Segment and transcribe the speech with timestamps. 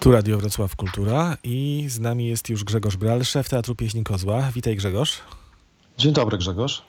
[0.00, 4.50] Tu Radio Wrocław Kultura i z nami jest już Grzegorz Bral, szef Teatru Pieśni Kozła.
[4.54, 5.20] Witaj Grzegorz.
[5.98, 6.84] Dzień dobry Grzegorz.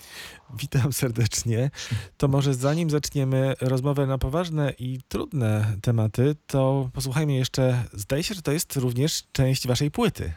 [0.59, 1.71] Witam serdecznie.
[2.17, 8.33] To może zanim zaczniemy rozmowę na poważne i trudne tematy, to posłuchajmy jeszcze, zdaje się,
[8.33, 10.33] że to jest również część waszej płyty.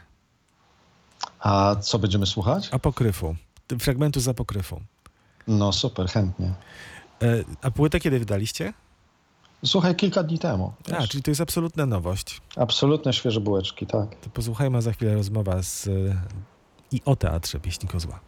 [1.39, 2.69] A co będziemy słuchać?
[2.71, 3.35] Apokryfu,
[3.79, 4.81] fragmentu z apokryfu.
[5.47, 6.53] No super, chętnie.
[7.21, 8.73] E, a płytę kiedy wydaliście?
[9.65, 10.73] Słuchaj, kilka dni temu.
[10.93, 11.09] A, wiesz.
[11.09, 12.41] czyli to jest absolutna nowość.
[12.55, 14.15] Absolutne świeże bułeczki, tak.
[14.15, 15.91] To posłuchajmy za chwilę rozmowa z e,
[16.91, 18.19] i o Teatrze Pieśni Kozła.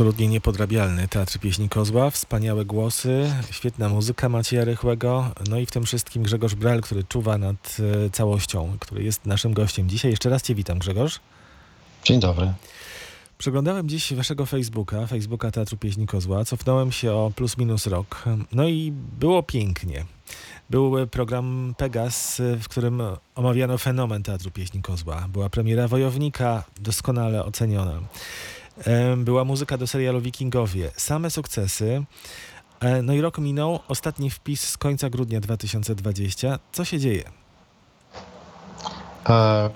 [0.00, 5.84] Absolutnie niepodrabialny Teatr Pieśni Kozła, wspaniałe głosy, świetna muzyka Macieja Rychłego, no i w tym
[5.84, 10.10] wszystkim Grzegorz Bral, który czuwa nad e, całością, który jest naszym gościem dzisiaj.
[10.10, 11.20] Jeszcze raz Cię witam Grzegorz.
[12.04, 12.52] Dzień dobry.
[13.38, 18.68] Przeglądałem dziś waszego Facebooka, Facebooka Teatru Pieśni Kozła, cofnąłem się o plus minus rok, no
[18.68, 20.04] i było pięknie.
[20.70, 23.02] Był program Pegas, w którym
[23.34, 25.28] omawiano fenomen Teatru Pieśni Kozła.
[25.32, 28.00] Była premiera Wojownika, doskonale oceniona.
[29.16, 32.04] Była muzyka do serialu Wikingowie, same sukcesy.
[32.80, 36.58] E, No i rok minął, ostatni wpis z końca grudnia 2020.
[36.72, 37.24] Co się dzieje?
[39.28, 39.70] E,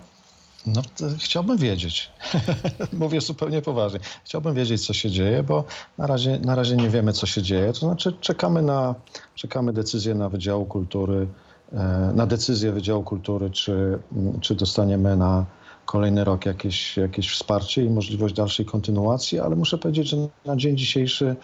[0.67, 2.11] no, to chciałbym wiedzieć.
[2.93, 4.01] Mówię zupełnie poważnie.
[4.25, 5.65] Chciałbym wiedzieć, co się dzieje, bo
[5.99, 7.73] na razie, na razie nie wiemy, co się dzieje.
[7.73, 8.95] To znaczy, czekamy na
[9.35, 11.27] czekamy decyzję na Wydziału Kultury,
[11.73, 13.99] e, na decyzję Wydziału Kultury, czy,
[14.41, 15.45] czy dostaniemy na
[15.87, 20.77] kolejny rok jakieś, jakieś wsparcie i możliwość dalszej kontynuacji, ale muszę powiedzieć, że na dzień
[20.77, 21.37] dzisiejszy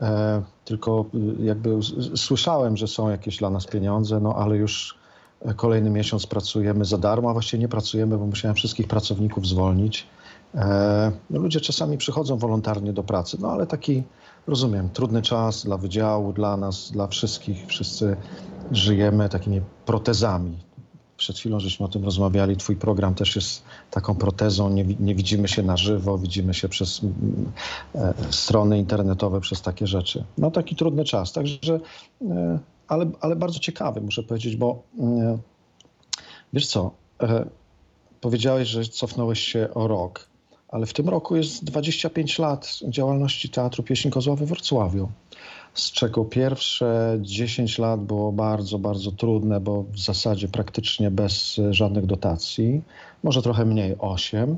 [0.00, 1.04] e, tylko
[1.40, 1.78] y, jakby
[2.16, 5.02] słyszałem, że są jakieś dla nas pieniądze, no ale już
[5.56, 10.06] Kolejny miesiąc pracujemy za darmo, a właściwie nie pracujemy, bo musiałem wszystkich pracowników zwolnić.
[10.54, 14.02] E, no ludzie czasami przychodzą wolontarnie do pracy, no ale taki,
[14.46, 17.66] rozumiem, trudny czas dla wydziału, dla nas, dla wszystkich.
[17.66, 18.16] Wszyscy
[18.72, 20.58] żyjemy takimi protezami.
[21.22, 22.56] Przed chwilą żeśmy o tym rozmawiali.
[22.56, 24.70] Twój program też jest taką protezą.
[24.70, 27.00] Nie, nie widzimy się na żywo, widzimy się przez
[27.94, 30.24] e, strony internetowe, przez takie rzeczy.
[30.38, 31.32] No taki trudny czas.
[31.32, 31.80] Także,
[32.22, 32.58] e,
[32.88, 35.38] ale, ale bardzo ciekawy, muszę powiedzieć, bo e,
[36.52, 36.90] wiesz co,
[37.22, 37.46] e,
[38.20, 40.28] powiedziałeś, że cofnąłeś się o rok,
[40.68, 45.08] ale w tym roku jest 25 lat działalności Teatru Pieśni Kozła we Wrocławiu.
[45.74, 52.06] Z czego pierwsze 10 lat było bardzo, bardzo trudne, bo w zasadzie praktycznie bez żadnych
[52.06, 52.82] dotacji,
[53.22, 54.56] może trochę mniej 8.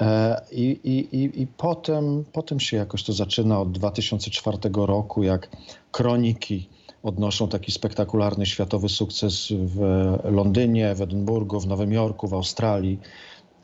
[0.00, 5.48] E, I, i, i, i potem, potem się jakoś to zaczyna od 2004 roku, jak
[5.92, 6.68] kroniki
[7.02, 9.80] odnoszą taki spektakularny światowy sukces w
[10.24, 13.00] Londynie, w Edynburgu, w Nowym Jorku, w Australii.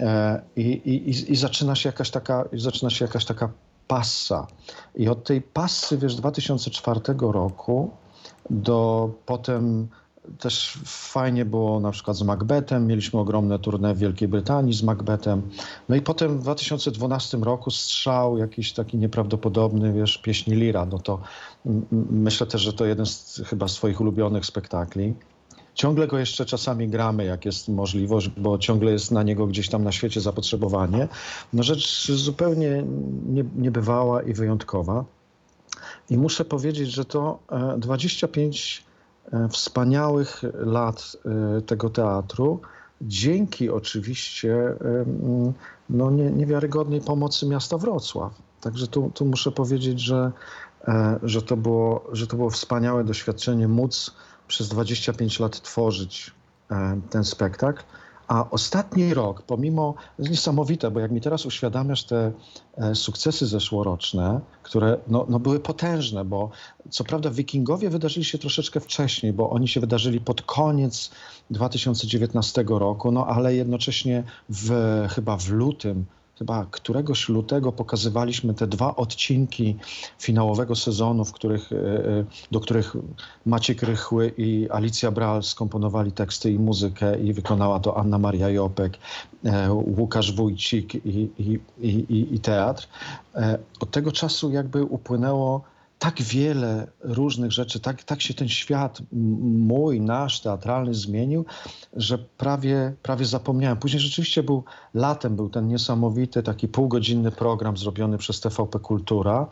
[0.00, 3.52] E, I, i, i- zaczyna się jakaś taka, zaczyna się jakaś taka
[3.88, 4.46] passa.
[4.94, 7.90] I od tej passy, wiesz, 2004 roku
[8.50, 9.88] do potem
[10.38, 12.86] też fajnie było na przykład z Macbethem.
[12.86, 15.42] Mieliśmy ogromne tournée w Wielkiej Brytanii z Macbethem.
[15.88, 20.86] No i potem w 2012 roku strzał jakiś taki nieprawdopodobny, wiesz, pieśni Lira.
[20.86, 21.20] No to
[22.10, 25.14] myślę też, że to jeden z chyba swoich ulubionych spektakli.
[25.76, 29.84] Ciągle go jeszcze czasami gramy, jak jest możliwość, bo ciągle jest na niego gdzieś tam
[29.84, 31.08] na świecie zapotrzebowanie.
[31.52, 32.84] No rzecz zupełnie
[33.26, 35.05] nie, niebywała i wyjątkowa.
[36.11, 38.84] I muszę powiedzieć, że to e, 25
[39.32, 41.17] e, wspaniałych lat
[41.56, 42.61] e, tego teatru,
[43.02, 45.05] dzięki oczywiście e,
[45.90, 48.32] no nie, niewiarygodnej pomocy miasta Wrocław.
[48.61, 50.32] Także tu, tu muszę powiedzieć, że,
[50.88, 54.14] e, że, to było, że to było wspaniałe doświadczenie móc
[54.48, 56.31] przez 25 lat tworzyć
[56.70, 57.82] e, ten spektakl.
[58.28, 62.32] A ostatni rok, pomimo, jest niesamowite, bo jak mi teraz uświadamiasz te
[62.76, 66.50] e, sukcesy zeszłoroczne, które no, no były potężne, bo
[66.90, 71.10] co prawda Wikingowie wydarzyli się troszeczkę wcześniej, bo oni się wydarzyli pod koniec
[71.50, 74.72] 2019 roku, no ale jednocześnie w,
[75.10, 76.06] chyba w lutym,
[76.38, 79.76] chyba któregoś lutego pokazywaliśmy te dwa odcinki
[80.18, 82.96] finałowego sezonu, w których, e, e, do których
[83.46, 88.98] Maciek Rychły i Alicja Bral skomponowali teksty i muzykę i wykonała to Anna Maria Jopek,
[89.44, 92.88] e, Łukasz Wójcik i, i, i, i, teatr.
[93.80, 95.64] Od tego czasu jakby upłynęło
[95.98, 101.44] tak wiele różnych rzeczy, tak, tak się ten świat mój, nasz, teatralny zmienił,
[101.96, 103.78] że prawie, prawie zapomniałem.
[103.78, 104.64] Później rzeczywiście był
[104.94, 109.46] latem, był ten niesamowity taki półgodzinny program zrobiony przez TVP Kultura,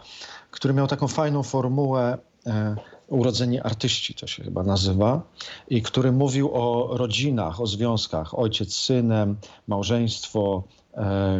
[0.50, 2.76] który miał taką fajną formułę e,
[3.08, 5.22] Urodzeni artyści, to się chyba nazywa,
[5.68, 9.36] i który mówił o rodzinach, o związkach, ojciec z synem,
[9.66, 10.62] małżeństwo,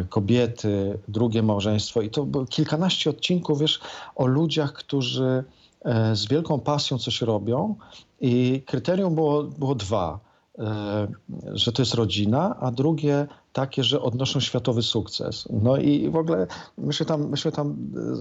[0.09, 2.01] kobiety, drugie małżeństwo.
[2.01, 3.79] I to kilkanaście odcinków, wiesz,
[4.15, 5.43] o ludziach, którzy
[5.85, 7.75] e, z wielką pasją coś robią
[8.21, 10.19] i kryterium było, było dwa.
[10.59, 11.07] E,
[11.53, 15.47] że to jest rodzina, a drugie takie, że odnoszą światowy sukces.
[15.49, 16.47] No i w ogóle
[16.77, 17.75] myśmy tam, myśmy tam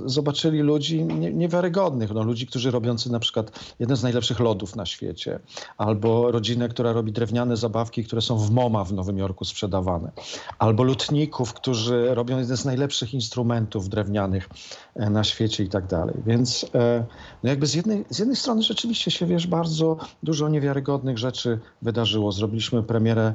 [0.06, 4.76] e, zobaczyli ludzi nie, niewiarygodnych, no, ludzi, którzy robiący na przykład jeden z najlepszych lodów
[4.76, 5.40] na świecie,
[5.78, 10.12] albo rodzinę, która robi drewniane zabawki, które są w MoMA w Nowym Jorku sprzedawane,
[10.58, 14.48] albo lutników, którzy robią jeden z najlepszych instrumentów drewnianych
[14.94, 16.14] e, na świecie i tak dalej.
[16.26, 17.04] Więc e,
[17.42, 22.32] no jakby z jednej, z jednej strony rzeczywiście się, wiesz, bardzo dużo niewiarygodnych rzeczy wydarzyło.
[22.32, 23.34] Zrobiliśmy premierę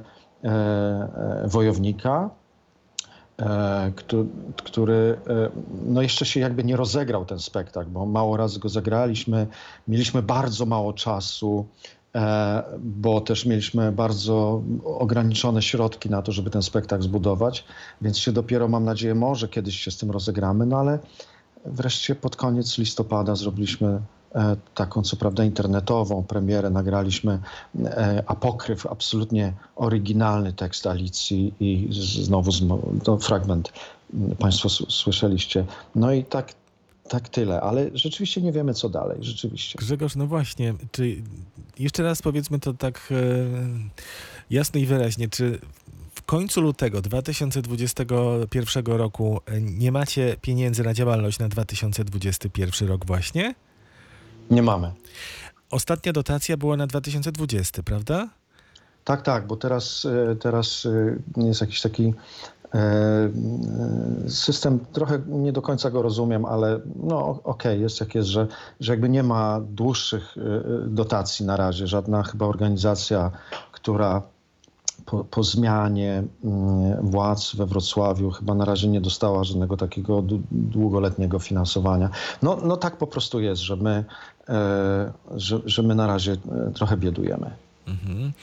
[1.45, 2.29] Wojownika,
[3.39, 4.27] e, któ-
[4.63, 5.49] który e,
[5.85, 9.47] no jeszcze się jakby nie rozegrał ten spektakl, bo mało razy go zagraliśmy,
[9.87, 11.65] mieliśmy bardzo mało czasu,
[12.15, 17.65] e, bo też mieliśmy bardzo ograniczone środki na to, żeby ten spektakl zbudować,
[18.01, 20.99] więc się dopiero, mam nadzieję, może kiedyś się z tym rozegramy, no ale
[21.65, 24.01] wreszcie pod koniec listopada zrobiliśmy e,
[24.75, 26.69] taką, co prawda, internetową premierę.
[26.69, 27.39] Nagraliśmy
[27.85, 31.87] e, apokryf, absolutnie oryginalny tekst Alicji i
[32.23, 32.51] znowu
[33.03, 33.73] to fragment
[34.39, 35.65] Państwo słyszeliście.
[35.95, 36.53] No i tak,
[37.07, 39.17] tak tyle, ale rzeczywiście nie wiemy, co dalej.
[39.21, 39.79] Rzeczywiście.
[39.79, 41.21] Grzegorz, no właśnie, czy
[41.79, 43.15] jeszcze raz powiedzmy to tak e,
[44.49, 45.59] jasno i wyraźnie, czy
[46.15, 53.55] w końcu lutego 2021 roku e, nie macie pieniędzy na działalność na 2021 rok właśnie?
[54.49, 54.91] Nie mamy.
[55.71, 58.29] Ostatnia dotacja była na 2020, prawda?
[59.03, 60.85] Tak, tak, bo teraz, e, teraz
[61.37, 62.13] e, jest jakiś taki
[62.73, 63.29] e,
[64.27, 68.47] system, trochę nie do końca go rozumiem, ale no okej, jest jak jest, że,
[68.79, 70.35] że jakby nie ma dłuższych
[70.87, 71.87] dotacji na razie.
[71.87, 73.31] Żadna chyba organizacja,
[73.71, 74.21] która
[75.11, 80.41] po, po zmianie mm, władz we Wrocławiu chyba na razie nie dostała żadnego takiego dłu-
[80.51, 82.09] długoletniego finansowania.
[82.41, 84.05] No, no tak po prostu jest, że my,
[84.49, 87.51] e, że, że my na razie e, trochę biedujemy.
[87.87, 88.33] Mhm.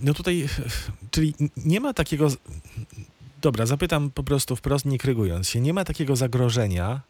[0.00, 0.48] No tutaj,
[1.10, 2.28] czyli nie ma takiego.
[3.42, 5.60] Dobra, zapytam po prostu wprost, nie krygując się.
[5.60, 7.00] Nie ma takiego zagrożenia,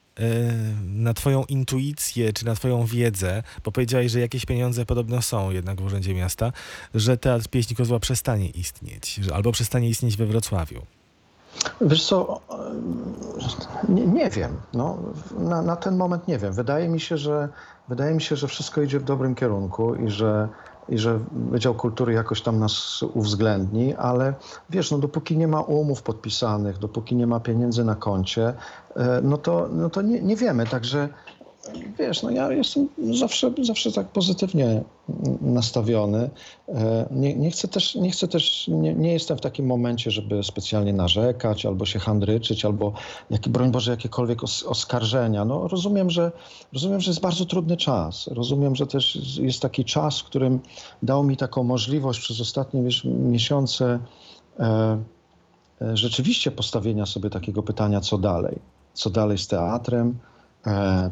[0.84, 5.80] na twoją intuicję, czy na twoją wiedzę, bo powiedziałeś, że jakieś pieniądze podobno są jednak
[5.80, 6.52] w Urzędzie Miasta,
[6.94, 10.82] że Teatr Pieśni Kozła przestanie istnieć, albo przestanie istnieć we Wrocławiu.
[11.80, 12.40] Wiesz co,
[13.88, 14.56] nie, nie wiem.
[14.74, 14.98] No,
[15.38, 16.52] na, na ten moment nie wiem.
[16.52, 17.48] Wydaje mi się, że
[17.88, 20.48] wydaje mi się, że wszystko idzie w dobrym kierunku i że,
[20.88, 24.34] i że Wydział Kultury jakoś tam nas uwzględni, ale
[24.70, 28.54] wiesz, no dopóki nie ma umów podpisanych, dopóki nie ma pieniędzy na koncie,
[28.96, 30.66] e, no to, no to nie, nie wiemy.
[30.66, 31.08] Także
[31.98, 32.88] wiesz, no ja jestem
[33.18, 34.82] zawsze, zawsze tak pozytywnie
[35.40, 36.30] nastawiony.
[36.68, 40.42] E, Nie, nie chcę też, nie, chcę też nie, nie jestem w takim momencie, żeby
[40.42, 42.92] specjalnie narzekać, albo się handryczyć, albo
[43.30, 45.44] jaki, broń Boże, jakiekolwiek os, oskarżenia.
[45.44, 46.32] No rozumiem, że,
[46.72, 48.26] rozumiem, że jest bardzo trudny czas.
[48.26, 50.60] Rozumiem, że też jest taki czas, w którym
[51.02, 53.98] dał mi taką możliwość przez ostatnie wiesz, miesiące
[54.58, 54.98] e,
[55.82, 58.58] e, rzeczywiście postawienia sobie takiego pytania, co dalej.
[58.94, 60.18] Co dalej z teatrem,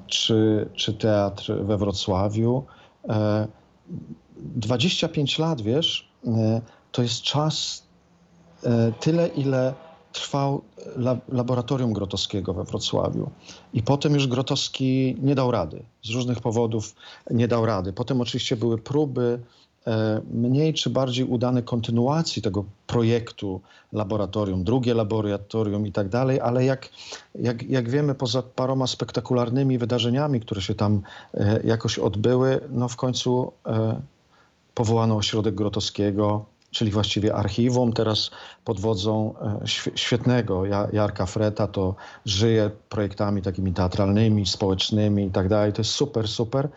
[0.07, 2.65] czy, czy teatr we Wrocławiu.
[3.09, 3.49] E,
[4.37, 6.61] 25 lat, wiesz, e,
[6.93, 7.83] to jest czas
[8.65, 9.75] e, tyle, ile
[10.13, 10.63] trwał
[10.97, 13.31] la, laboratorium Grotowskiego we Wrocławiu.
[13.75, 15.85] I potem już Grotowski nie dał rady.
[16.03, 16.95] Z różnych powodów
[17.31, 17.93] nie dał rady.
[17.93, 19.58] Potem oczywiście były próby e,
[20.33, 23.61] mniej czy bardziej udane kontynuacji tego projektu
[23.93, 26.89] laboratorium, drugie laboratorium i tak dalej, ale jak,
[27.35, 31.03] jak, jak wiemy, poza paroma spektakularnymi wydarzeniami, które się tam
[31.35, 34.01] e, jakoś odbyły, no w końcu e,
[34.75, 37.93] powołano ośrodek Grotowskiego, czyli właściwie archiwum.
[37.93, 38.31] Teraz
[38.65, 41.95] pod wodzą e, świe- świetnego Ja- Jarka Freta to
[42.25, 45.73] żyje projektami takimi teatralnymi, społecznymi i tak dalej.
[45.73, 46.69] To jest super, super.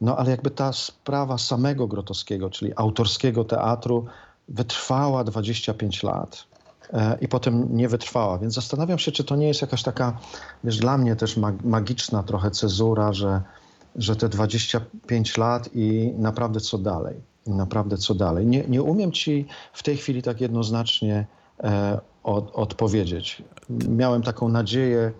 [0.00, 4.06] No ale jakby ta sprawa samego Grotowskiego, czyli autorskiego teatru,
[4.48, 6.44] wytrwała 25 lat
[6.92, 8.38] e, i potem nie wytrwała.
[8.38, 10.18] Więc zastanawiam się, czy to nie jest jakaś taka,
[10.64, 13.42] wiesz, dla mnie też mag- magiczna trochę cezura, że,
[13.96, 17.20] że te 25 lat i naprawdę co dalej.
[17.46, 18.46] Naprawdę co dalej.
[18.46, 21.26] Nie, nie umiem ci w tej chwili tak jednoznacznie
[21.60, 23.42] e, od, odpowiedzieć.
[23.88, 25.12] Miałem taką nadzieję,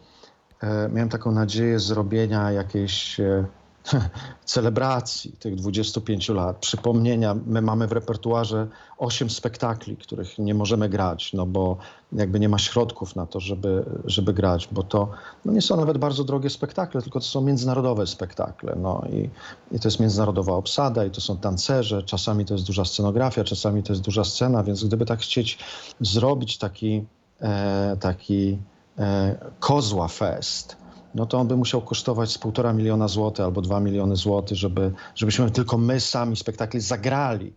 [0.63, 3.45] e, miałem taką nadzieję zrobienia jakiejś e,
[4.45, 7.37] celebracji tych 25 lat, przypomnienia.
[7.47, 8.67] My mamy w repertuarze
[8.99, 11.77] 8 spektakli, których nie możemy grać, no bo
[12.13, 15.11] jakby nie ma środków na to, żeby, żeby grać, bo to
[15.45, 18.77] no nie są nawet bardzo drogie spektakle, tylko to są międzynarodowe spektakle.
[18.77, 19.31] No i,
[19.77, 23.83] i to jest międzynarodowa obsada i to są tancerze, czasami to jest duża scenografia, czasami
[23.83, 25.59] to jest duża scena, więc gdyby tak chcieć
[26.01, 27.05] zrobić taki,
[27.41, 28.59] e, taki
[28.99, 30.77] e, kozła fest,
[31.15, 34.93] no to on by musiał kosztować z półtora miliona złotych albo dwa miliony złotych, żeby,
[35.15, 37.53] żebyśmy tylko my sami spektakl zagrali,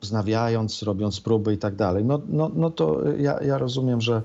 [0.00, 2.04] wznawiając, robiąc próby i tak dalej.
[2.04, 4.22] No, no, no to ja, ja rozumiem, że,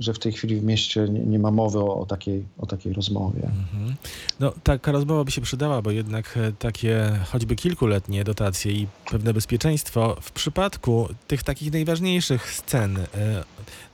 [0.00, 2.92] że w tej chwili w mieście nie, nie ma mowy o, o, takiej, o takiej
[2.92, 3.42] rozmowie.
[3.42, 3.94] Mhm.
[4.40, 9.34] No taka rozmowa by się przydała, bo jednak e, takie choćby kilkuletnie dotacje i pewne
[9.34, 13.06] bezpieczeństwo w przypadku tych takich najważniejszych scen, e,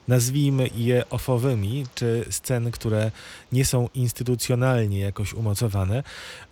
[0.09, 3.11] nazwijmy je ofowymi, czy scen, które
[3.53, 6.03] nie są instytucjonalnie jakoś umocowane,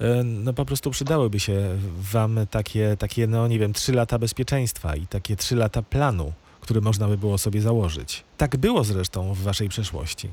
[0.00, 1.78] e, no po prostu przydałyby się
[2.12, 6.32] wam takie, takie no nie wiem, trzy lata bezpieczeństwa i takie trzy lata planu,
[6.64, 8.24] który można by było sobie założyć.
[8.38, 10.30] Tak było zresztą w waszej przeszłości.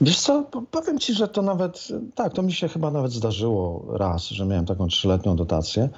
[0.00, 3.84] Wiesz co, po- powiem ci, że to nawet, tak, to mi się chyba nawet zdarzyło
[3.92, 5.88] raz, że miałem taką trzyletnią dotację,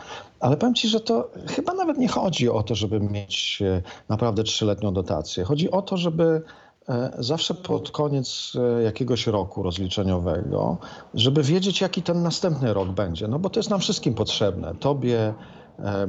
[0.40, 4.44] ale powiem ci, że to chyba nawet nie chodzi o to, żeby mieć e, naprawdę
[4.44, 5.44] trzyletnią dotację.
[5.44, 6.42] Chodzi o to, żeby
[6.88, 10.76] e, zawsze pod koniec e, jakiegoś roku rozliczeniowego,
[11.14, 14.75] żeby wiedzieć, jaki ten następny rok będzie, no bo to jest nam wszystkim potrzebne.
[14.80, 15.35] Tobie,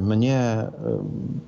[0.00, 0.70] mnie, e,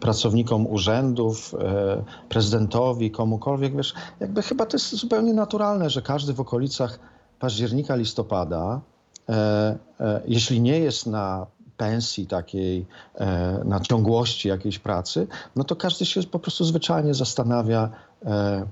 [0.01, 6.41] pracownikom urzędów, e, prezydentowi, komukolwiek, wiesz, jakby chyba to jest zupełnie naturalne, że każdy w
[6.41, 6.99] okolicach
[7.39, 8.81] października, listopada,
[9.29, 11.47] e, e, jeśli nie jest na
[11.77, 17.91] pensji takiej, e, na ciągłości jakiejś pracy, no to każdy się po prostu zwyczajnie zastanawia,
[18.25, 18.67] e, e,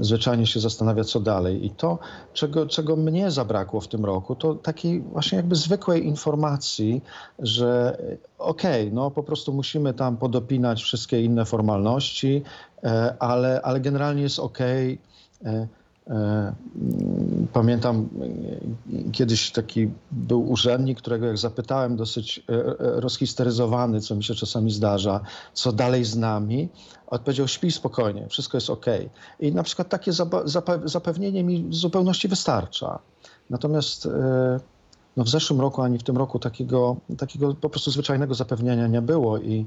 [0.00, 1.66] zwyczajnie się zastanawia, co dalej.
[1.66, 1.98] I to,
[2.32, 7.02] czego, czego mnie zabrakło w tym roku, to takiej właśnie jakby zwykłej informacji,
[7.38, 12.42] że e, okej, no po prostu musimy tam podopinać wszystkie inne formalności,
[12.84, 14.98] e, ale, ale generalnie jest okej.
[15.44, 15.79] E, e,
[17.52, 18.08] Pamiętam,
[19.08, 24.34] e, kiedyś taki był urzędnik, którego jak zapytałem, dosyć e, e, rozhisteryzowany, co mi się
[24.34, 25.20] czasami zdarza,
[25.54, 26.68] co dalej z nami,
[27.06, 29.10] odpowiedział: Śpij spokojnie, wszystko jest okej.
[29.40, 30.12] I na przykład takie
[30.84, 32.98] zapewnienie mi w zupełności wystarcza.
[33.50, 34.08] Natomiast
[35.16, 39.02] no w zeszłym roku ani w tym roku takiego, takiego po prostu zwyczajnego zapewnienia nie
[39.02, 39.66] było i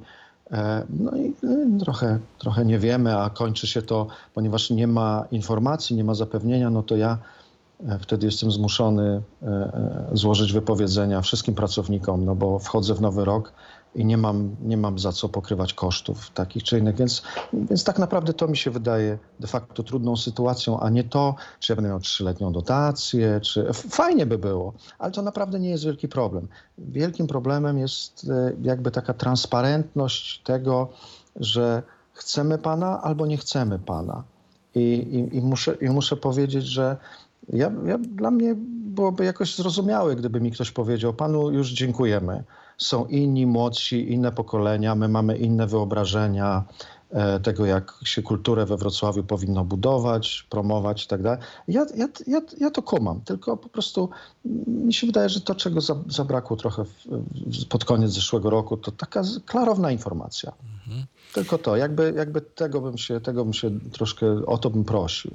[1.00, 5.96] no i e, trochę, trochę nie wiemy, a kończy się to, ponieważ nie ma informacji,
[5.96, 7.18] nie ma zapewnienia, no to ja
[7.90, 13.26] E, Wtedy jestem zmuszony e, e, złożyć wypowiedzenia wszystkim pracownikom, no bo wchodzę w nowy
[13.26, 13.54] rok
[13.96, 17.22] i nie mam, nie mam za co pokrywać kosztów takich czy innych, więc,
[17.54, 21.72] więc tak naprawdę to mi się wydaje de facto trudną sytuacją, a nie to, czy
[21.72, 26.08] ja będę miał trzyletnią dotację, czy fajnie by było, ale to naprawdę nie jest wielki
[26.08, 26.48] problem.
[26.78, 30.90] Wielkim problemem jest e, jakby taka transparentność tego,
[31.36, 31.84] że
[32.14, 34.24] chcemy pana albo nie chcemy pana.
[34.76, 36.98] I, i, i, muszę, I muszę powiedzieć, że
[37.50, 38.56] ja, ja, dla mnie
[38.94, 42.44] byłoby jakoś zrozumiałe, gdyby mi ktoś powiedział: Panu już dziękujemy.
[42.78, 46.64] Są inni, młodsi, inne pokolenia, my mamy inne wyobrażenia
[47.10, 51.40] e, tego, jak się kulturę we Wrocławiu powinno budować, promować i tak dalej.
[51.68, 54.10] Ja, ja, ja, ja to kumam, tylko po prostu
[54.68, 58.78] mi się wydaje, że to, czego za, zabrakło trochę w, w, pod koniec zeszłego roku,
[58.78, 60.52] to taka klarowna informacja.
[61.34, 65.32] Tylko to, jakby, jakby tego, bym się, tego bym się troszkę o to bym prosił.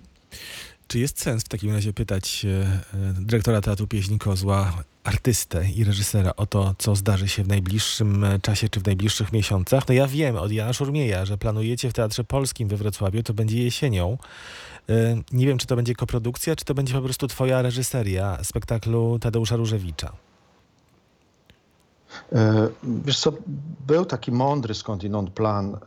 [0.88, 5.84] Czy jest sens w takim razie pytać e, e, dyrektora Teatru Pieśni Kozła, artystę i
[5.84, 9.88] reżysera o to, co zdarzy się w najbliższym e, czasie czy w najbliższych miesiącach?
[9.88, 13.62] No ja wiem od Jana Szurmieja, że planujecie w Teatrze Polskim we Wrocławiu, to będzie
[13.62, 14.18] jesienią.
[15.32, 19.56] Nie wiem, czy to będzie koprodukcja, czy to będzie po prostu twoja reżyseria spektaklu Tadeusza
[19.56, 20.12] Różewicza.
[22.32, 23.32] E, Wiesz co,
[23.86, 25.78] był taki mądry skądinąd plan e,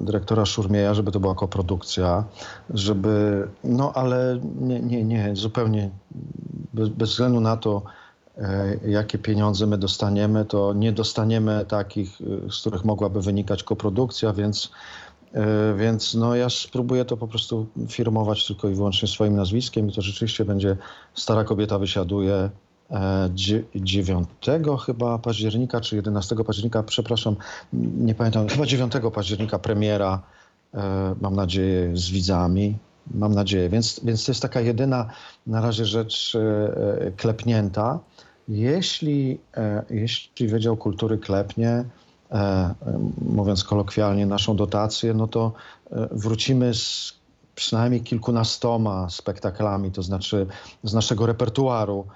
[0.00, 2.24] dyrektora Szurmieja, żeby to była koprodukcja,
[2.70, 5.90] żeby, no ale nie, nie, nie zupełnie
[6.74, 7.82] bez, bez względu na to,
[8.38, 12.18] e, jakie pieniądze my dostaniemy, to nie dostaniemy takich,
[12.50, 14.70] z których mogłaby wynikać koprodukcja, więc
[15.76, 20.02] Więc no ja spróbuję to po prostu firmować tylko i wyłącznie swoim nazwiskiem i to
[20.02, 20.76] rzeczywiście będzie
[21.14, 22.50] Stara Kobieta wysiaduje
[23.74, 24.28] 9
[24.86, 27.36] chyba października czy 11 października, przepraszam,
[27.72, 30.22] nie pamiętam, chyba 9 października premiera,
[30.74, 32.78] e, mam nadzieję, z widzami.
[33.14, 35.06] Mam nadzieję, więc, więc to jest taka jedyna
[35.46, 36.40] na razie rzecz e,
[37.06, 37.98] e, klepnięta.
[38.48, 39.40] Jeśli,
[39.90, 41.84] jeśli Wydział Kultury klepnie,
[43.22, 45.52] mówiąc kolokwialnie, naszą dotację, no to
[46.10, 47.14] wrócimy z
[47.54, 50.46] przynajmniej kilkunastoma spektaklami, to znaczy
[50.82, 52.06] z naszego repertuaru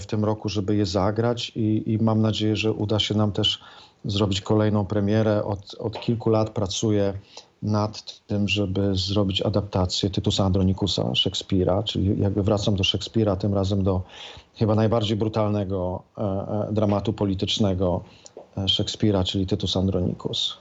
[0.00, 3.60] w tym roku, żeby je zagrać i, i mam nadzieję, że uda się nam też
[4.04, 5.44] zrobić kolejną premierę.
[5.44, 7.14] Od, od kilku lat pracuję
[7.62, 13.82] nad tym, żeby zrobić adaptację Tytusa Andronikusa Szekspira, czyli jakby wracam do Szekspira, tym razem
[13.82, 14.02] do
[14.54, 18.04] chyba najbardziej brutalnego e, e, dramatu politycznego
[18.58, 20.58] e, Szekspira, czyli Tytus Andronikus.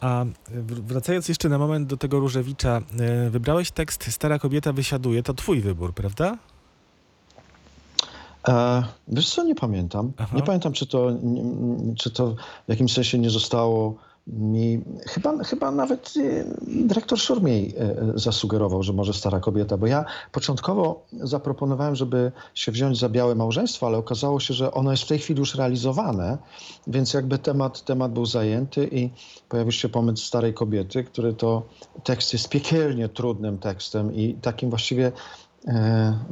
[0.00, 5.22] A wr- wracając jeszcze na moment do tego Różewicza, e, wybrałeś tekst Stara Kobieta wysiaduje,
[5.22, 6.38] to twój wybór, prawda?
[8.48, 10.12] E, wiesz co, nie pamiętam.
[10.18, 10.36] Aha.
[10.36, 12.34] Nie pamiętam, czy to, nie- czy to
[12.66, 13.94] w jakimś sensie nie zostało
[14.26, 14.80] mi...
[15.06, 16.44] Chyba, chyba nawet e,
[16.86, 22.98] dyrektor Szurmiej e, zasugerował, że może stara kobieta, bo ja początkowo zaproponowałem, żeby się wziąć
[22.98, 26.38] za białe małżeństwo, ale okazało się, że ono jest w tej chwili już realizowane,
[26.86, 29.10] więc jakby temat, temat był zajęty i
[29.48, 31.62] pojawił się pomysł starej kobiety, który to
[32.04, 35.12] tekst jest piekielnie trudnym tekstem i takim właściwie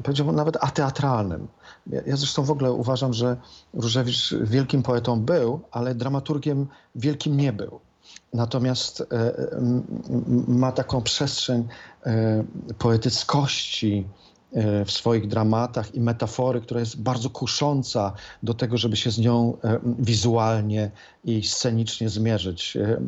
[0.02, 1.48] powiedziałbym nawet ateatralnym.
[1.86, 3.36] Ja, ja zresztą w ogóle uważam, że
[3.74, 7.80] Różewicz wielkim poetą był, ale dramaturgiem wielkim nie był.
[8.32, 9.34] Natomiast e,
[10.48, 11.68] ma taką przestrzeń
[12.06, 12.44] e,
[12.78, 14.27] poetyckości e,
[14.84, 19.56] w swoich dramatach i metafory, która jest bardzo kusząca do tego, żeby się z nią
[19.64, 20.90] e, wizualnie
[21.24, 22.76] i scenicznie zmierzyć.
[22.76, 23.00] E,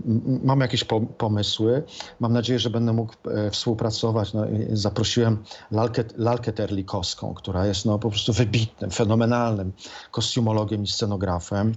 [0.45, 1.83] Mam jakieś po- pomysły.
[2.21, 4.33] Mam nadzieję, że będę mógł e, współpracować.
[4.33, 9.73] No, zaprosiłem Lalkę, Lalkę Terlikowską, która jest no, po prostu wybitnym, fenomenalnym
[10.11, 11.75] kostiumologiem i scenografem.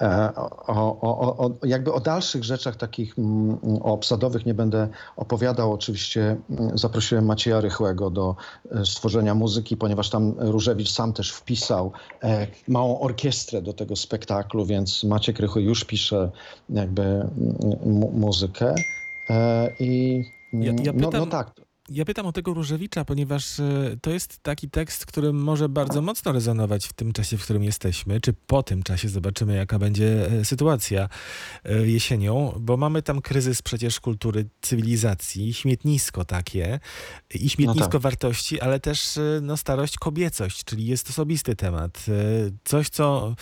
[0.00, 0.30] E,
[0.66, 5.72] O, o, o, jakby o dalszych rzeczach takich mm, o obsadowych nie będę opowiadał.
[5.72, 8.36] Oczywiście mm, zaprosiłem Macieja Rychłego do
[8.72, 14.66] e, stworzenia muzyki, ponieważ tam Różewicz sam też wpisał e, małą orkiestrę do tego spektaklu,
[14.66, 16.30] więc Maciek Rychły już pisze
[16.70, 17.28] jakby mm,
[17.84, 18.74] mu, muzykę.
[19.80, 21.65] I Ja- ja no, pytam- no tak.
[21.90, 26.32] Ja pytam o tego Różewicza, ponieważ e, to jest taki tekst, który może bardzo mocno
[26.32, 30.44] rezonować w tym czasie, w którym jesteśmy, czy po tym czasie zobaczymy, jaka będzie e,
[30.44, 31.08] sytuacja
[31.64, 36.80] e, jesienią, bo mamy tam kryzys przecież kultury cywilizacji, śmietnisko takie
[37.34, 38.00] i śmietnisko tak.
[38.00, 42.06] wartości, ale też no, starość, kobiecość, czyli jest osobisty temat.
[42.64, 43.34] Coś, co,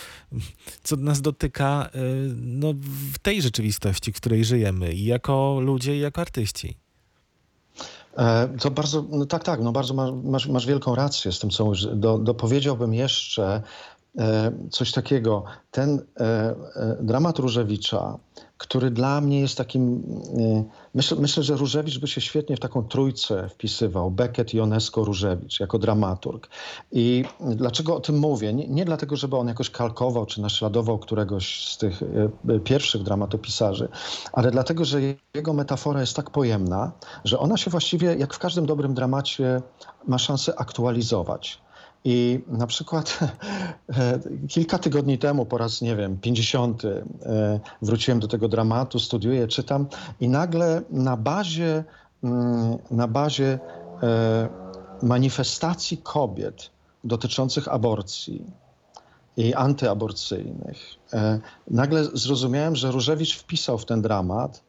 [0.82, 1.90] co nas dotyka
[2.36, 2.74] no,
[3.12, 6.83] w tej rzeczywistości, w której żyjemy i jako ludzie, i jako artyści.
[8.16, 11.64] E, To bardzo, no tak, tak, no bardzo masz, masz, wielką rację z tym, co
[11.64, 11.86] mówisz.
[11.86, 13.62] Do, dopowiedziałbym jeszcze
[14.18, 15.44] e, coś takiego.
[15.70, 16.54] Ten e,
[17.00, 18.18] dramat Różewicza
[18.58, 20.04] który dla mnie jest takim.
[20.38, 20.64] y,
[20.94, 24.10] Myślę, myślę, że Różewicz by się świetnie w taką trójcę wpisywał.
[24.10, 26.48] Beckett, Ionesco, Różewicz jako dramaturg.
[26.92, 28.52] I dlaczego o tym mówię?
[28.52, 33.02] Nie, nie dlatego, żeby on jakoś kalkował czy naśladował któregoś z tych y, y, pierwszych
[33.02, 33.88] dramatopisarzy,
[34.32, 35.00] ale dlatego, że
[35.34, 36.92] jego metafora jest tak pojemna,
[37.24, 39.62] że ona się właściwie, jak w każdym dobrym dramacie,
[40.08, 41.64] ma szansę aktualizować.
[42.04, 43.18] I na przykład
[43.98, 47.04] e, kilka tygodni temu, po raz, nie wiem, 50, e,
[47.82, 49.86] wróciłem do tego dramatu, studiuję, czytam
[50.20, 51.84] i nagle na bazie,
[52.24, 53.58] mm, na bazie
[54.02, 54.48] e,
[55.02, 56.70] manifestacji kobiet
[57.04, 58.44] dotyczących aborcji
[59.36, 60.78] i antyaborcyjnych,
[61.70, 64.62] nagle zrozumiałem, że Różewicz wpisał w ten dramat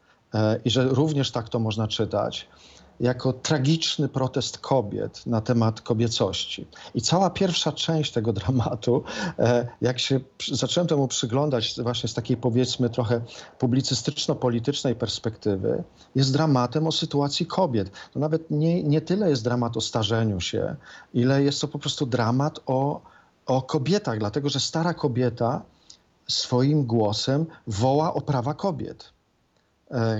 [0.65, 2.48] i że również tak to można czytać,
[2.99, 6.67] jako tragiczny protest kobiet na temat kobiecości.
[6.95, 9.03] I cała pierwsza część tego dramatu,
[9.39, 10.19] e, jak się
[10.51, 13.21] zacząłem temu przyglądać właśnie z takiej powiedzmy trochę
[13.60, 15.84] publicystyczno-politycznej perspektywy,
[16.15, 17.91] jest dramatem o sytuacji kobiet.
[18.13, 20.75] To nawet nie, nie tyle jest dramat o starzeniu się,
[21.13, 23.01] ile jest to po prostu dramat o,
[23.45, 25.62] o kobietach, dlatego że stara kobieta
[26.27, 29.14] swoim głosem woła o prawa kobiet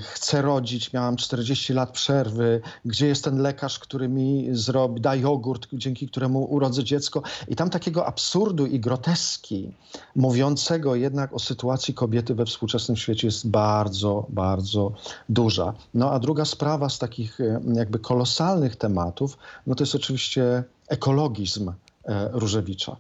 [0.02, 5.68] chcę rodzić, miałam 40 lat przerwy, gdzie jest ten lekarz, który mi zrobi, da jogurt,
[5.74, 7.22] dzięki któremu urodzę dziecko.
[7.48, 9.72] I tam takiego absurdu i groteski,
[10.16, 14.92] mówiącego jednak o sytuacji kobiety we współczesnym świecie jest bardzo, bardzo
[15.30, 15.74] duża.
[15.94, 21.72] No a druga sprawa z takich e, jakby kolosalnych tematów, no to jest oczywiście ekologizm
[22.06, 22.98] e, Różewicza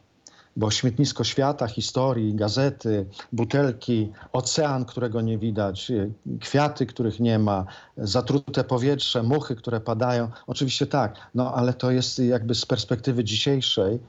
[0.55, 7.65] bo śmietnisko świata, historii, gazety, butelki, ocean, którego nie widać, y, kwiaty, których nie ma,
[7.97, 10.29] zatrute powietrze, muchy, które padają.
[10.47, 13.99] Oczywiście tak, no ale to jest jakby z perspektywy dzisiejszej,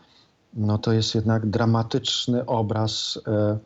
[0.55, 3.59] no to jest jednak dramatyczny obraz e,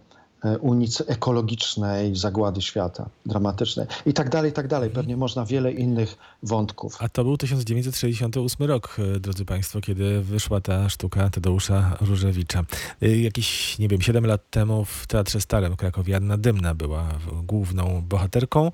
[0.44, 3.87] e, unicy ekologicznej zagłady świata, dramatycznej.
[4.07, 4.90] I tak dalej, i tak dalej.
[4.90, 6.96] Pewnie można wiele innych wątków.
[6.98, 12.64] A to był 1968 rok, e, drodzy Państwo, kiedy wyszła ta sztuka Tadeusza Różewicza.
[13.03, 17.09] E, Jakieś, nie wiem, 7 lat temu w Teatrze Starym w Krakowie Anna Dymna była
[17.42, 18.70] główną bohaterką,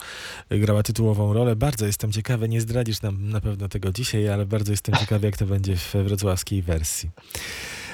[0.51, 1.57] grała tytułową rolę.
[1.57, 5.37] Bardzo jestem ciekawy, nie zdradzisz nam na pewno tego dzisiaj, ale bardzo jestem ciekawy, jak
[5.37, 7.11] to będzie w wrocławskiej wersji.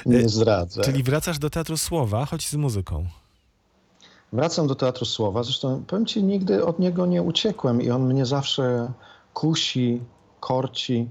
[0.06, 0.82] Nie zdradzę.
[0.82, 3.06] Czyli wracasz do Teatru Słowa, choć z muzyką.
[4.32, 5.42] Wracam do Teatru Słowa.
[5.42, 8.92] Zresztą powiem ci, nigdy od niego nie uciekłem i on mnie zawsze
[9.34, 10.00] kusi,
[10.40, 11.08] korci.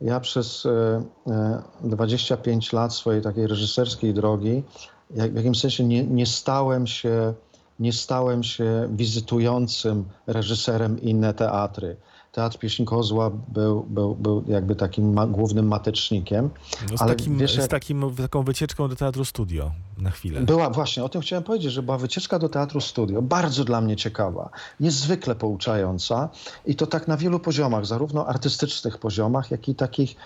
[0.00, 4.62] Ja przez e, e, 25 lat swojej takiej reżyserskiej drogi
[5.10, 7.34] w jakimś sensie nie, nie stałem się
[7.80, 11.96] nie stałem się wizytującym reżyserem inne teatry.
[12.32, 16.50] Teatr Pieśń Kozła był, był, był jakby takim ma, głównym matecznikiem.
[16.90, 20.40] No, z Ale takim, wiesz, z jak- takim, taką wycieczką do Teatru Studio na chwilę.
[20.40, 23.96] Była właśnie, o tym chciałem powiedzieć, że była wycieczka do Teatru Studio, bardzo dla mnie
[23.96, 26.28] ciekawa, niezwykle pouczająca
[26.66, 30.16] i to tak na wielu poziomach, zarówno artystycznych poziomach, jak i takich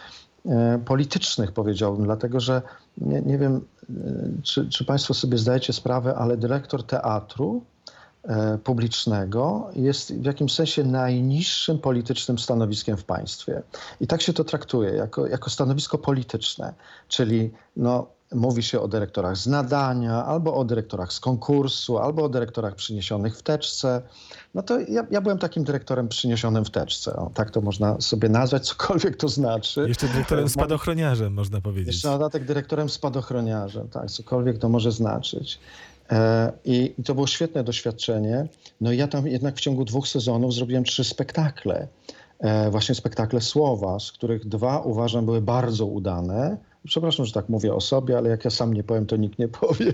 [0.46, 2.62] e, politycznych powiedziałbym, dlatego że
[2.98, 3.94] nie, nie wiem, e,
[4.42, 7.62] czy, czy Państwo sobie zdajecie sprawę, ale dyrektor teatru
[8.64, 13.62] publicznego jest w jakimś sensie najniższym politycznym stanowiskiem w państwie.
[14.00, 16.74] I tak się to traktuje, jako, jako stanowisko polityczne,
[17.08, 22.28] czyli no, mówi się o dyrektorach z nadania, albo o dyrektorach z konkursu, albo o
[22.28, 24.02] dyrektorach przyniesionych w teczce.
[24.54, 27.16] No to ja, ja byłem takim dyrektorem przyniesionym w teczce.
[27.16, 29.84] O, tak to można sobie nazwać, cokolwiek to znaczy.
[29.88, 31.94] Jeszcze dyrektorem Mam- spadochroniarzem, można powiedzieć.
[31.94, 35.60] jeszcze na dodatek dyrektorem spadochroniarzem, tak, cokolwiek to może znaczyć.
[36.10, 38.46] E, I to było świetne doświadczenie.
[38.80, 41.88] No i ja tam jednak w ciągu dwóch sezonów zrobiłem trzy spektakle.
[42.38, 46.56] E, właśnie spektakle słowa, z których dwa uważam były bardzo udane.
[46.84, 49.48] Przepraszam, że tak mówię o sobie, ale jak ja sam nie powiem, to nikt nie
[49.48, 49.92] powie.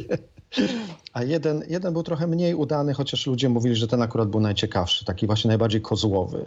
[1.13, 5.05] A jeden, jeden był trochę mniej udany, chociaż ludzie mówili, że ten akurat był najciekawszy,
[5.05, 6.45] taki właśnie najbardziej kozłowy.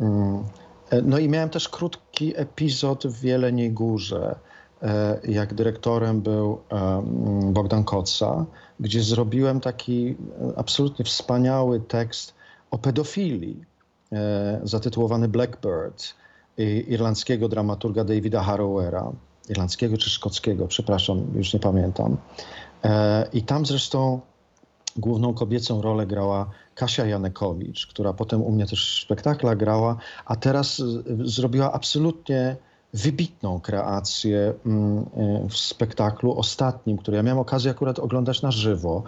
[0.00, 0.44] Mm.
[0.90, 4.34] E, No i miałem też krótki epizod w Jeleniej Górze,
[5.28, 6.58] jak dyrektorem był
[7.52, 8.46] Bogdan Koca,
[8.80, 12.34] gdzie zrobiłem taki e, absolutnie wspaniały tekst
[12.70, 13.64] o pedofilii,
[14.12, 16.14] e, zatytułowany Blackbird
[16.88, 19.12] irlandzkiego dramaturga Davida Harrowera,
[19.48, 22.16] irlandzkiego czy szkockiego, przepraszam, już nie pamiętam.
[22.84, 24.20] E, I tam zresztą
[24.96, 30.36] główną kobiecą rolę grała Kasia Janekowicz, która potem u mnie też w spektaklach grała, a
[30.36, 30.82] teraz
[31.24, 32.56] zrobiła absolutnie
[32.96, 39.02] wybitną kreację mm, y, w spektaklu ostatnim, który ja miałem okazję akurat oglądać na żywo.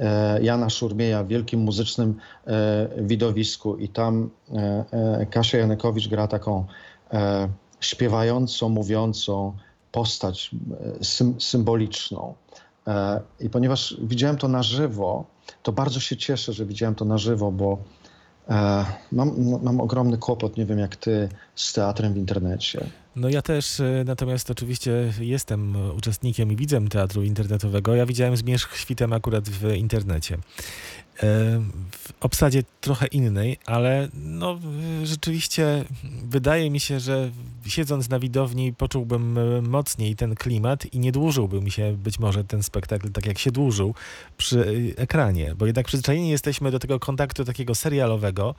[0.00, 2.14] E, Jana Szurmieja w wielkim muzycznym
[2.46, 6.66] e, widowisku i tam e, e, Kasia Janekowicz gra taką
[7.12, 7.48] e,
[7.80, 9.52] śpiewającą, mówiącą
[9.92, 10.50] postać
[11.00, 12.34] e, sym, symboliczną.
[12.86, 15.24] E, I ponieważ widziałem to na żywo,
[15.62, 17.78] to bardzo się cieszę, że widziałem to na żywo, bo
[18.48, 22.86] e, mam, mam ogromny kłopot, nie wiem jak ty, z teatrem w internecie.
[23.16, 27.94] No ja też, e, natomiast oczywiście jestem uczestnikiem i widzem teatru internetowego.
[27.94, 30.38] Ja widziałem Zmierzch świtem akurat w internecie.
[31.22, 34.58] E, W obsadzie trochę innej, ale no
[35.04, 35.84] rzeczywiście
[36.24, 37.30] wydaje mi się, że
[37.66, 42.44] siedząc na widowni poczułbym e, mocniej ten klimat i nie dłużyłby mi się być może
[42.44, 43.94] ten spektakl tak jak się dłużył
[44.36, 48.54] przy e, ekranie, bo jednak przyzwyczajeni jesteśmy do tego kontaktu takiego serialowego,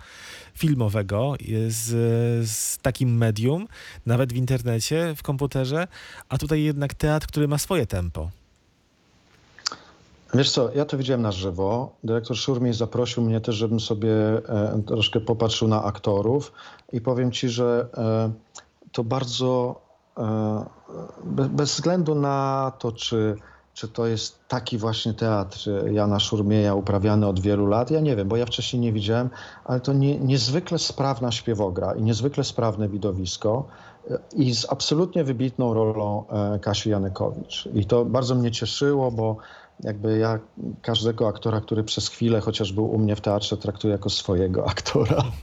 [0.55, 1.35] filmowego
[1.67, 1.89] z,
[2.49, 3.67] z takim medium,
[4.05, 5.87] nawet w internecie, w komputerze,
[6.29, 8.31] a tutaj jednak teatr, który ma swoje tempo.
[10.33, 11.91] Wiesz co, ja to widziałem na żywo.
[12.03, 16.51] Dyrektor Szurmiej zaprosił mnie też, żebym sobie e, troszkę popatrzył na aktorów
[16.93, 18.31] i powiem ci, że e,
[18.91, 19.81] to bardzo
[20.17, 20.65] e,
[21.23, 23.35] be, bez względu na to, czy,
[23.73, 28.27] czy to jest taki właśnie teatr Jana Szurmieja uprawiany od wielu lat, ja nie wiem,
[28.27, 29.29] bo ja wcześniej nie widziałem,
[29.65, 33.67] ale to nie, niezwykle sprawna śpiewogra i niezwykle sprawne widowisko
[34.35, 36.23] i z absolutnie wybitną rolą
[36.61, 37.69] Kasi Janykowicz.
[37.73, 39.37] I to bardzo mnie cieszyło, bo
[39.79, 40.39] jakby ja
[40.81, 45.23] każdego aktora, który przez chwilę chociaż był u mnie w teatrze, traktuję jako swojego aktora.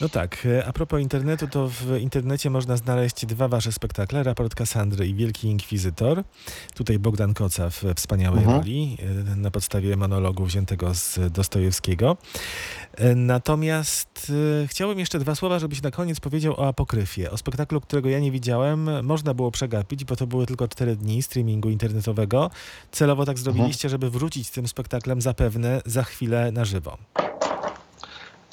[0.00, 4.54] No tak, e, a propos internetu, to w internecie można znaleźć dwa wasze spektakle, Raport
[4.54, 6.24] Kasandry i Wielki Inkwizytor.
[6.74, 8.58] Tutaj Bogdan Koca w wspaniałej Mhm.
[8.58, 8.96] roli,
[9.32, 12.16] e, na podstawie monologu wziętego z Dostojewskiego.
[12.96, 14.32] E, Natomiast
[14.66, 18.30] chciałbym jeszcze dwa słowa, żebyś na koniec powiedział o Apokryfie, o spektaklu, którego ja nie
[18.32, 19.04] widziałem.
[19.06, 22.50] Można było przegapić, bo to były tylko cztery dni streamingu internetowego.
[22.92, 26.98] Celowo tak zrobiliście, żeby wrócić z tym spektaklem zapewne za chwilę na żywo.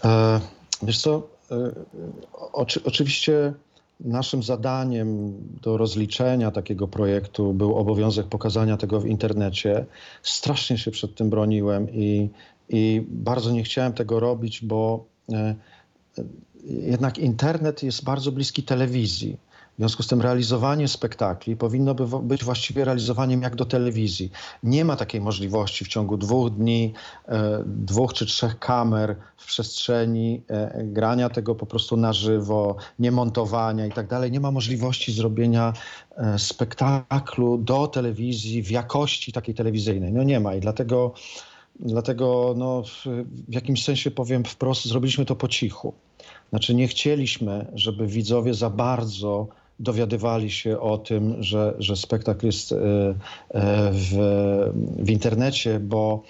[0.05, 0.39] E,
[0.83, 1.36] wiesz co,
[2.53, 3.53] oczy, oczywiście
[3.99, 9.85] naszym zadaniem do rozliczenia takiego projektu był obowiązek pokazania tego w internecie.
[10.23, 12.29] Strasznie się przed tym broniłem i,
[12.69, 15.55] i bardzo nie chciałem tego robić, bo e,
[16.17, 16.23] e,
[16.63, 19.37] jednak internet jest bardzo bliski telewizji.
[19.77, 24.31] W związku z tym realizowanie spektakli powinno by być właściwie realizowaniem jak do telewizji.
[24.63, 26.93] Nie ma takiej możliwości w ciągu dwóch dni,
[27.27, 33.11] e, dwóch czy trzech kamer w przestrzeni, e, grania tego po prostu na żywo, nie
[33.11, 34.31] montowania i tak dalej.
[34.31, 35.73] Nie ma możliwości zrobienia
[36.15, 40.13] e, spektaklu do telewizji w jakości takiej telewizyjnej.
[40.13, 41.13] No nie ma i dlatego,
[41.79, 42.83] dlatego no,
[43.47, 45.93] w jakimś sensie powiem wprost, zrobiliśmy to po cichu.
[46.49, 49.47] Znaczy nie chcieliśmy, żeby widzowie za bardzo
[49.79, 54.15] dowiadywali się o tym, że, że spektakl jest e, e, w,
[54.97, 56.23] w internecie, bo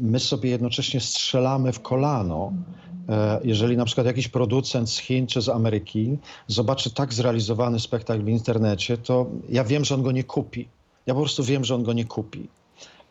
[0.00, 2.52] my sobie jednocześnie strzelamy w kolano.
[3.08, 8.22] E, Jeżeli na przykład jakiś producent z Chin czy z Ameryki zobaczy tak zrealizowany spektakl
[8.22, 10.68] w internecie, to ja wiem, że on go nie kupi.
[11.06, 12.48] Ja po prostu wiem, że on go nie kupi.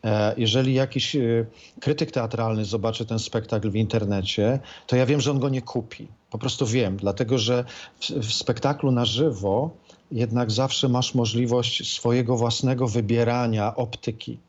[0.06, 1.46] E, Jeżeli jakiś e,
[1.80, 6.08] krytyk teatralny zobaczy ten spektakl w internecie, to ja wiem, że on go nie kupi.
[6.30, 7.66] Po prostu wiem, dlatego że
[8.00, 9.70] w, w spektaklu na żywo
[10.12, 14.40] jednak zawsze masz możliwość swojego własnego wybierania optyki.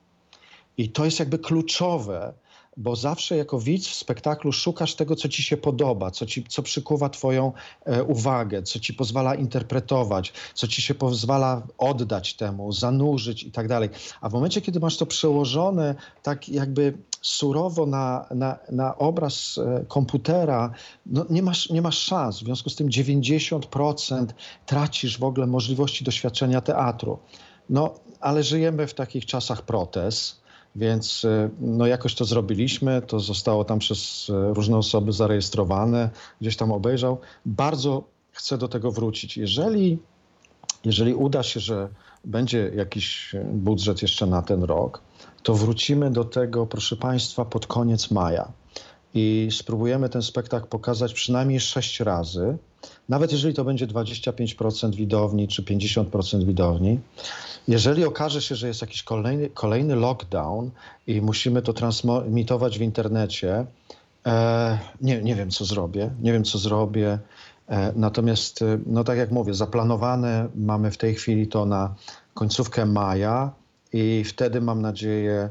[0.78, 2.32] I to jest jakby kluczowe,
[2.76, 6.62] bo zawsze jako widz w spektaklu szukasz tego, co ci się podoba, co, ci, co
[6.62, 7.52] przykuwa twoją
[7.84, 13.68] e, uwagę, co ci pozwala interpretować, co ci się pozwala oddać temu, zanurzyć i tak
[13.68, 13.88] dalej.
[14.20, 19.84] A w momencie, kiedy masz to przełożone tak jakby surowo na, na, na obraz e,
[19.88, 20.70] komputera,
[21.06, 22.36] no nie, masz, nie masz szans.
[22.36, 24.26] W związku z tym 90%
[24.66, 27.18] tracisz w ogóle możliwości doświadczenia teatru.
[27.70, 30.45] No, ale żyjemy w takich czasach protez.
[30.76, 36.10] Więc e, no jakoś to zrobiliśmy, to zostało tam przez e, różne osoby zarejestrowane,
[36.40, 37.18] gdzieś tam obejrzał.
[37.46, 39.36] Bardzo chcę do tego wrócić.
[39.36, 39.98] Jeżeli,
[40.84, 41.88] jeżeli uda się, że
[42.24, 45.02] będzie jakiś budżet jeszcze na ten rok,
[45.42, 48.52] to wrócimy do tego, proszę Państwa, pod koniec maja.
[49.18, 52.56] I spróbujemy ten spektakl pokazać przynajmniej sześć razy.
[53.08, 57.00] Nawet jeżeli to będzie 25% widowni czy 50% widowni,
[57.68, 60.70] jeżeli okaże się, że jest jakiś kolejny, kolejny lockdown
[61.06, 63.66] i musimy to transmitować w internecie,
[64.26, 66.10] e, nie, nie wiem, co zrobię.
[66.22, 67.18] Nie wiem, co zrobię.
[67.68, 71.94] E, natomiast, e, no tak jak mówię, zaplanowane mamy w tej chwili to na
[72.34, 73.52] końcówkę maja
[73.92, 75.48] i wtedy mam nadzieję,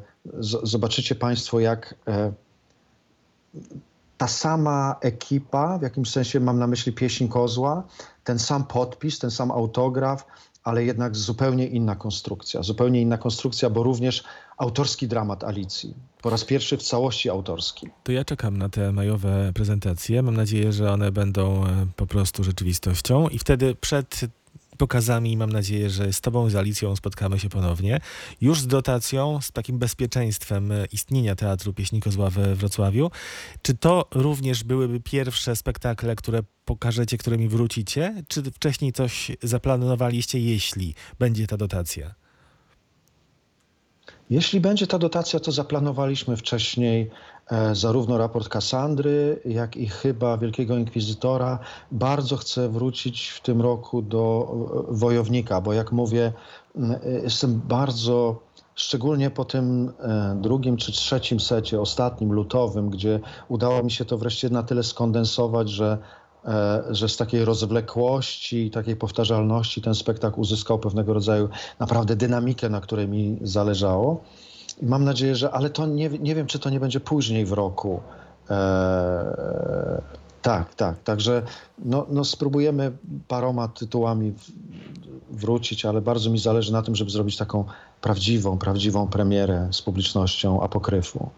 [0.63, 2.31] zobaczycie Państwo, jak e,
[4.17, 7.83] ta sama ekipa, w jakimś sensie mam na myśli pieśń kozła,
[8.23, 10.25] ten sam podpis, ten sam autograf,
[10.63, 12.63] ale jednak zupełnie inna konstrukcja.
[12.63, 14.23] Zupełnie inna konstrukcja, bo również
[14.57, 15.93] autorski dramat Alicji.
[16.21, 17.87] Po raz pierwszy w całości autorski.
[18.03, 20.21] To ja czekam na te majowe prezentacje.
[20.21, 24.19] Mam nadzieję, że one będą e, po prostu rzeczywistością i wtedy przed
[24.77, 27.99] pokazami i mam nadzieję, że z Tobą, z Alicją spotkamy się ponownie.
[28.41, 33.11] Już z dotacją, z takim bezpieczeństwem istnienia Teatru Pieśni Kozła we Wrocławiu.
[33.61, 38.23] Czy to również byłyby pierwsze spektakle, które pokażecie, którymi wrócicie?
[38.27, 42.15] Czy wcześniej coś zaplanowaliście, jeśli będzie ta dotacja?
[44.29, 47.11] Jeśli będzie ta dotacja, to zaplanowaliśmy wcześniej
[47.73, 51.59] zarówno raport Kasandry, jak i chyba Wielkiego Inkwizytora.
[51.91, 54.53] Bardzo chcę wrócić w tym roku do
[54.91, 56.33] e, Wojownika, bo jak mówię,
[56.75, 58.39] e, jestem bardzo,
[58.75, 64.17] szczególnie po tym e, drugim czy trzecim secie, ostatnim, lutowym, gdzie udało mi się to
[64.17, 65.97] wreszcie na tyle skondensować, że
[66.45, 72.69] e, że z takiej rozwlekłości i takiej powtarzalności ten spektakl uzyskał pewnego rodzaju naprawdę dynamikę,
[72.69, 74.23] na której mi zależało.
[74.81, 78.01] Mam nadzieję, że, ale to nie, nie wiem, czy to nie będzie później w roku.
[78.49, 80.01] E,
[80.41, 81.03] tak, tak.
[81.03, 81.41] Także
[81.79, 82.91] no, no spróbujemy
[83.27, 84.33] paroma tytułami
[85.31, 87.65] wrócić, ale bardzo mi zależy na tym, żeby zrobić taką
[88.01, 91.29] prawdziwą, prawdziwą premierę z publicznością apokryfu.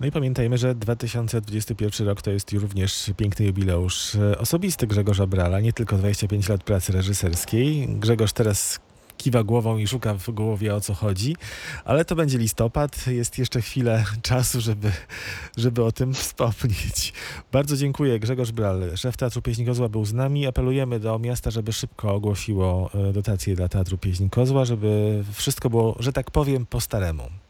[0.00, 5.72] No i pamiętajmy, że 2021 rok to jest również piękny jubileusz osobisty Grzegorza Brala, nie
[5.72, 7.88] tylko 25 lat pracy reżyserskiej.
[7.88, 8.80] Grzegorz teraz
[9.22, 11.36] kiwa głową i szuka w głowie o co chodzi,
[11.84, 14.92] ale to będzie listopad, jest jeszcze chwilę czasu, żeby,
[15.56, 17.12] żeby o tym wspomnieć.
[17.52, 18.18] Bardzo dziękuję.
[18.18, 20.46] Grzegorz Bral, szef Teatru Pieśni Kozła był z nami.
[20.46, 25.96] Apelujemy do miasta, żeby szybko ogłosiło e, dotacje dla Teatru Pieśni Kozła, żeby wszystko było,
[25.98, 27.41] że tak powiem, po staremu.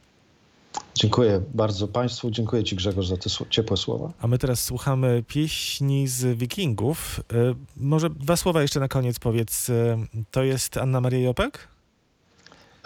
[0.94, 4.12] Dziękuję bardzo Państwu, dziękuję Ci Grzegorz za te ciepłe słowa.
[4.20, 7.20] A my teraz słuchamy pieśni z Wikingów.
[7.32, 9.70] E, Może dwa słowa jeszcze na koniec powiedz.
[9.70, 11.68] E, To jest Anna Maria Jopek?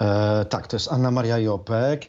[0.00, 2.06] E, tak, to jest Anna Maria Jopek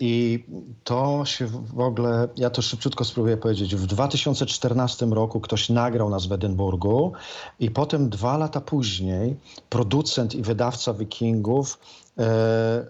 [0.00, 0.44] i
[0.84, 3.76] to się w ogóle, ja to szybciutko spróbuję powiedzieć.
[3.76, 7.12] W 2014 roku ktoś nagrał nas w Edynburgu
[7.60, 9.36] i potem dwa lata później
[9.68, 11.78] producent i wydawca Wikingów,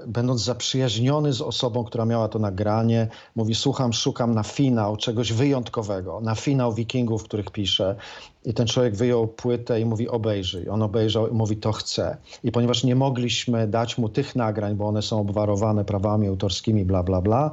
[0.06, 6.20] będąc zaprzyjaźniony z osobą, która miała to nagranie, mówi słucham, szukam na finał czegoś wyjątkowego,
[6.20, 7.96] na finał Wikingów, których piszę.
[8.44, 10.68] I ten człowiek wyjął płytę i mówi obejrzyj.
[10.68, 12.16] On obejrzał i mówi to chce.
[12.44, 17.02] I ponieważ nie mogliśmy dać mu tych nagrań, bo one są obwarowane prawami autorskimi, bla,
[17.02, 17.50] bla, bla,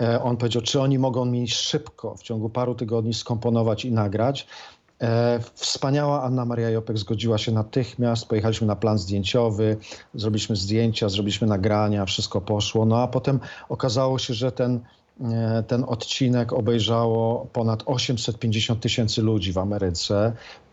[0.00, 4.46] e, on powiedział, czy oni mogą mi szybko, w ciągu paru tygodni skomponować i nagrać.
[5.02, 8.28] E, Wspaniała Anna Maria Jopek zgodziła się natychmiast.
[8.28, 9.76] Pojechaliśmy na plan zdjęciowy,
[10.14, 12.84] zrobiliśmy zdjęcia, zrobiliśmy nagrania, wszystko poszło.
[12.84, 14.80] No a potem okazało się, że ten,
[15.20, 20.32] e, ten odcinek obejrzało ponad 850 tysięcy ludzi w Ameryce.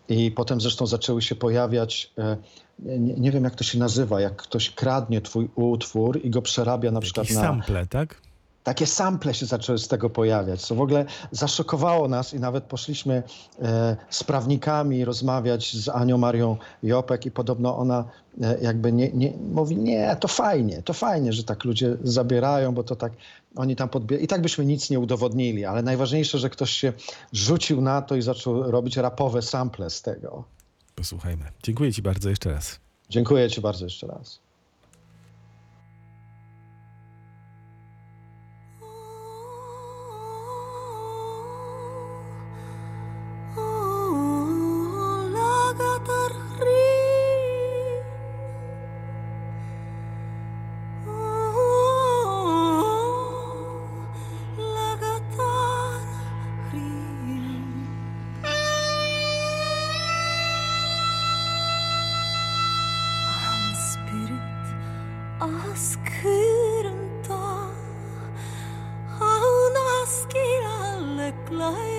[0.10, 2.38] I potem zresztą zaczęły się pojawiać, e,
[2.80, 6.92] nie, nie wiem jak to się nazywa, jak ktoś kradnie twój utwór i go przerabia
[6.92, 8.22] na przykład Jakieś na, sample, tak?
[8.64, 13.24] Takie sample się zaczęły z tego pojawiać, co w ogóle zaszokowało nas i nawet poszliśmy
[13.62, 18.06] e, z prawnikami rozmawiać z Anią Marią Jopek i podobno ona
[18.42, 22.84] e, jakby nie, nie, mówi, nie, to fajnie, to fajnie, że tak ludzie zabierają, bo
[22.84, 23.14] to tak
[23.56, 24.24] oni tam podbierają.
[24.24, 26.94] I tak byśmy nic nie udowodnili, ale najważniejsze, że ktoś się
[27.34, 30.44] rzucił na to i zaczął robić rapowe sample z tego.
[30.96, 31.46] Posłuchajmy.
[31.64, 32.80] Dziękuję Ci bardzo jeszcze raz.
[33.10, 34.43] Dziękuję ci bardzo jeszcze raz.
[71.72, 71.93] 来。